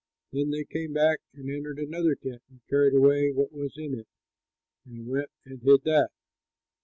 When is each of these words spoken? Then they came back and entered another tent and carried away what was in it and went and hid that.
Then 0.33 0.49
they 0.49 0.63
came 0.63 0.93
back 0.93 1.19
and 1.31 1.47
entered 1.47 1.77
another 1.77 2.15
tent 2.15 2.41
and 2.49 2.59
carried 2.71 2.95
away 2.95 3.29
what 3.29 3.51
was 3.51 3.77
in 3.77 3.93
it 3.93 4.07
and 4.83 5.05
went 5.07 5.29
and 5.45 5.61
hid 5.61 5.83
that. 5.83 6.09